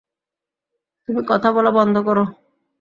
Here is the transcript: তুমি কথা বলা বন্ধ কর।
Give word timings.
তুমি 1.09 1.21
কথা 1.27 1.49
বলা 1.51 1.71
বন্ধ 1.71 1.95
কর। 2.05 2.17